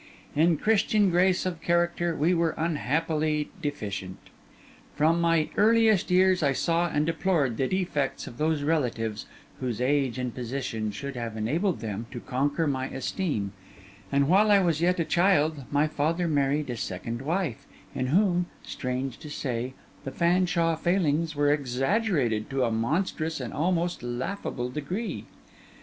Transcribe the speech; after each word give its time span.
In 0.35 0.57
Christian 0.57 1.11
grace 1.11 1.45
of 1.45 1.61
character 1.61 2.15
we 2.17 2.33
were 2.33 2.55
unhappily 2.57 3.51
deficient. 3.61 4.17
From 4.95 5.21
my 5.21 5.49
earliest 5.57 6.09
years 6.09 6.41
I 6.41 6.53
saw 6.53 6.89
and 6.89 7.05
deplored 7.05 7.55
the 7.57 7.67
defects 7.67 8.25
of 8.25 8.39
those 8.39 8.63
relatives 8.63 9.27
whose 9.59 9.79
age 9.79 10.17
and 10.17 10.33
position 10.33 10.89
should 10.89 11.15
have 11.15 11.37
enabled 11.37 11.81
them 11.81 12.07
to 12.09 12.19
conquer 12.19 12.65
my 12.65 12.87
esteem; 12.89 13.51
and 14.11 14.27
while 14.27 14.49
I 14.49 14.57
was 14.57 14.81
yet 14.81 14.99
a 14.99 15.05
child, 15.05 15.65
my 15.69 15.85
father 15.85 16.27
married 16.27 16.71
a 16.71 16.77
second 16.77 17.21
wife, 17.21 17.67
in 17.93 18.07
whom 18.07 18.47
(strange 18.63 19.19
to 19.19 19.29
say) 19.29 19.75
the 20.03 20.09
Fanshawe 20.09 20.77
failings 20.77 21.35
were 21.35 21.53
exaggerated 21.53 22.49
to 22.49 22.63
a 22.63 22.71
monstrous 22.71 23.39
and 23.39 23.53
almost 23.53 24.01
laughable 24.01 24.71
degree. 24.71 25.25